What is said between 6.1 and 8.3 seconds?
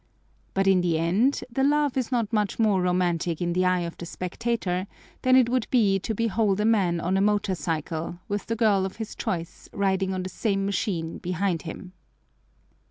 behold a man on a motorcycle